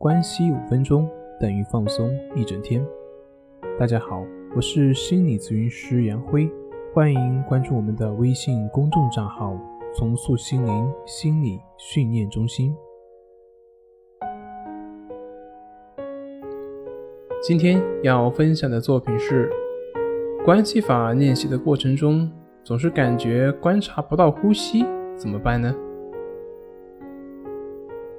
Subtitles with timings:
[0.00, 1.06] 关系五分钟
[1.38, 2.82] 等于放松一整天。
[3.78, 4.24] 大家好，
[4.56, 6.50] 我是心理咨询师杨辉，
[6.94, 9.54] 欢迎关注我们的微信公众账号
[9.94, 12.74] “重塑心灵心理训练中心”。
[17.42, 19.50] 今天要分享的作品是
[20.46, 22.32] 关系法练习的过程中，
[22.64, 24.82] 总是感觉观察不到呼吸，
[25.18, 25.76] 怎么办呢？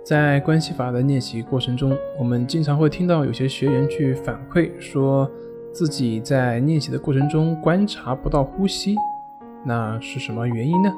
[0.04, 5.30] 在关系法的练习过程中，我们经常会听到有些学员去反馈，说
[5.72, 8.96] 自己在练习的过程中观察不到呼吸，
[9.64, 10.92] 那是什么原因呢？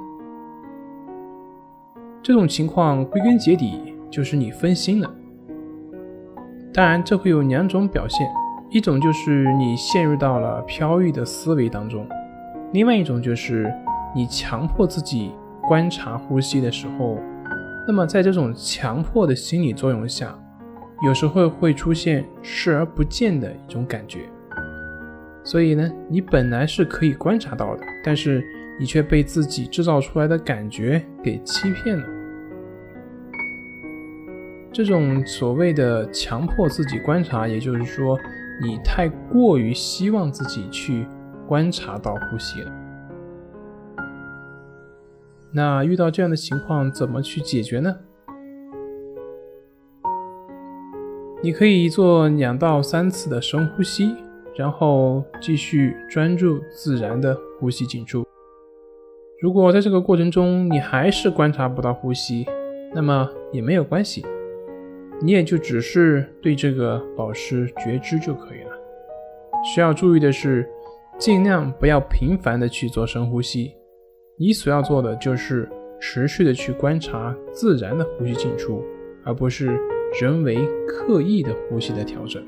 [2.21, 5.13] 这种情况归根结底就是你分心了。
[6.73, 8.25] 当然，这会有两种表现，
[8.69, 12.07] 一种就是你陷入到了飘逸的思维当中，
[12.71, 13.71] 另外一种就是
[14.15, 15.33] 你强迫自己
[15.67, 17.17] 观察呼吸的时候。
[17.85, 20.33] 那么，在这种强迫的心理作用下，
[21.05, 24.21] 有时候会出现视而不见的一种感觉。
[25.43, 28.41] 所以呢，你本来是可以观察到的，但是
[28.79, 32.05] 你却被自己制造出来的感觉给欺骗了。
[34.71, 38.17] 这种所谓的强迫自己观察，也就是说，
[38.61, 41.05] 你太过于希望自己去
[41.45, 42.71] 观察到呼吸了。
[45.55, 47.95] 那遇到这样的情况，怎么去解决呢？
[51.43, 54.15] 你可以做两到三次的深呼吸，
[54.55, 58.25] 然后继续专注自然的呼吸进出。
[59.39, 62.47] 如果在这个过程中你还是观察不到呼吸，
[62.93, 64.25] 那么也没有关系，
[65.21, 68.71] 你也就只是对这个保持觉知就可以了。
[69.63, 70.67] 需要注意的是，
[71.19, 73.75] 尽量不要频繁的去做深呼吸。
[74.35, 78.83] 你所要做的就是持续的去观察自然的呼吸进出，
[79.23, 79.67] 而不是
[80.19, 82.43] 人为刻意的呼吸的调整。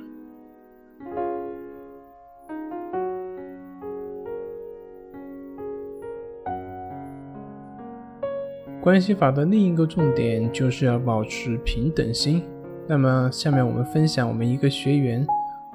[8.81, 12.43] 关系法的另一个重点就是要保持平等心。
[12.87, 15.25] 那么，下面我们分享我们一个学员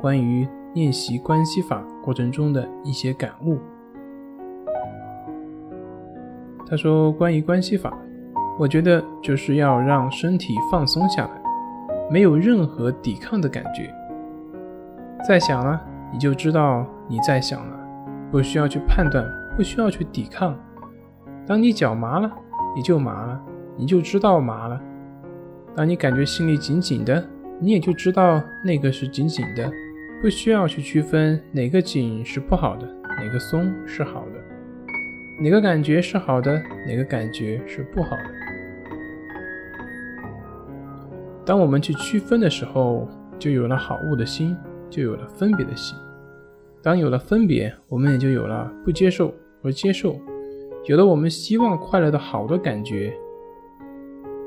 [0.01, 3.59] 关于练习关系法过程中的一些感悟。
[6.71, 7.93] 他说：“关于关系法，
[8.57, 11.31] 我觉得就是要让身体放松下来，
[12.09, 13.93] 没有任何抵抗的感觉。
[15.27, 15.83] 在想了，
[16.13, 17.77] 你就知道你在想了，
[18.31, 19.27] 不需要去判断，
[19.57, 20.57] 不需要去抵抗。
[21.45, 22.31] 当你脚麻了，
[22.77, 23.41] 你就麻了，
[23.77, 24.81] 你就知道麻了。
[25.75, 27.27] 当你感觉心里紧紧的，
[27.59, 29.69] 你也就知道那个是紧紧的，
[30.23, 32.87] 不需要去区分哪个紧是不好的，
[33.19, 34.40] 哪个松是好的。”
[35.43, 38.25] 哪个感觉是好的，哪个感觉是不好的？
[41.47, 43.09] 当我们去区分的时候，
[43.39, 44.55] 就有了好恶的心，
[44.91, 45.97] 就有了分别的心。
[46.83, 50.15] 当有了分别，我们也就有了不接受和接受，
[50.85, 53.11] 有了我们希望快乐的好的感觉，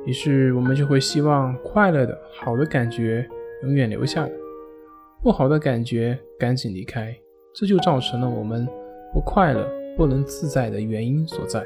[0.06, 3.28] 于是我们就会希望快乐的好的感觉
[3.64, 4.32] 永远留下来，
[5.24, 7.16] 不好的感觉赶紧离开，
[7.56, 8.68] 这就造成了我们
[9.12, 9.68] 不快乐。
[9.96, 11.66] 不能自在的原因所在。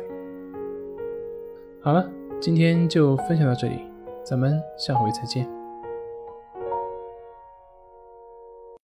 [1.80, 3.80] 好了，今天就分享到这里，
[4.24, 5.57] 咱们下回再见。